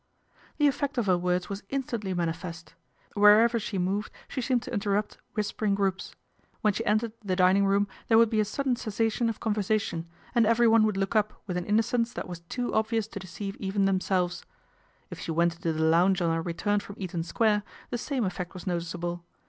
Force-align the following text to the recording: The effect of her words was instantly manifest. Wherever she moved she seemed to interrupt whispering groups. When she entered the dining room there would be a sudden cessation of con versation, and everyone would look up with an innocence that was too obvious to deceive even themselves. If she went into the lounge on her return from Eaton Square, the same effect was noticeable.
The 0.57 0.65
effect 0.67 0.97
of 0.97 1.05
her 1.05 1.15
words 1.15 1.47
was 1.47 1.61
instantly 1.69 2.11
manifest. 2.15 2.73
Wherever 3.13 3.59
she 3.59 3.77
moved 3.77 4.11
she 4.27 4.41
seemed 4.41 4.63
to 4.63 4.73
interrupt 4.73 5.19
whispering 5.35 5.75
groups. 5.75 6.15
When 6.61 6.73
she 6.73 6.83
entered 6.87 7.11
the 7.23 7.35
dining 7.35 7.67
room 7.67 7.87
there 8.07 8.17
would 8.17 8.31
be 8.31 8.39
a 8.39 8.45
sudden 8.45 8.75
cessation 8.75 9.29
of 9.29 9.39
con 9.39 9.53
versation, 9.53 10.05
and 10.33 10.47
everyone 10.47 10.85
would 10.87 10.97
look 10.97 11.15
up 11.15 11.43
with 11.45 11.55
an 11.55 11.67
innocence 11.67 12.13
that 12.13 12.27
was 12.27 12.39
too 12.49 12.73
obvious 12.73 13.05
to 13.09 13.19
deceive 13.19 13.55
even 13.57 13.85
themselves. 13.85 14.43
If 15.11 15.19
she 15.19 15.29
went 15.29 15.57
into 15.57 15.71
the 15.71 15.83
lounge 15.83 16.19
on 16.19 16.33
her 16.33 16.41
return 16.41 16.79
from 16.79 16.95
Eaton 16.97 17.21
Square, 17.21 17.61
the 17.91 17.99
same 17.99 18.25
effect 18.25 18.55
was 18.55 18.65
noticeable. 18.65 19.23